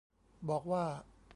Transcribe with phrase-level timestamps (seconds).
[0.49, 0.83] บอกว่า